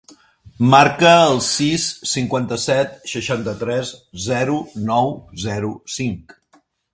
[0.69, 3.93] Marca el sis, cinquanta-set, seixanta-tres,
[4.25, 4.57] zero,
[4.89, 5.13] nou,
[5.45, 6.35] zero, cinc.